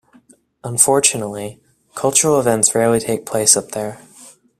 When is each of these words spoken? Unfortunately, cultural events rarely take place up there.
Unfortunately, 0.63 1.61
cultural 1.93 2.39
events 2.39 2.73
rarely 2.73 2.99
take 2.99 3.23
place 3.23 3.55
up 3.55 3.69
there. 3.73 4.01